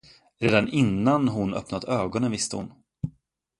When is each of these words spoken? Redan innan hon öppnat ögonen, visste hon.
Redan 0.39 0.67
innan 0.67 1.27
hon 1.29 1.53
öppnat 1.53 1.83
ögonen, 1.83 2.31
visste 2.31 2.55
hon. 2.55 2.73